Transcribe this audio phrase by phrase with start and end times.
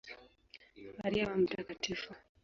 [1.01, 1.83] Maria wa Mt.